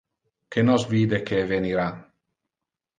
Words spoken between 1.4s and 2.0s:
evenira.